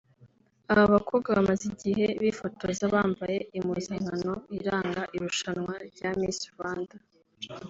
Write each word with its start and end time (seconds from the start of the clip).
Aba 0.71 0.85
bakobwa 0.93 1.29
bamaze 1.37 1.63
igihe 1.71 2.05
bifotoza 2.21 2.85
bambaye 2.93 3.37
impuzankano 3.57 4.33
iranga 4.57 5.01
irushanwa 5.15 5.73
rya 5.89 6.09
Miss 6.19 6.37
Rwanda 6.53 6.95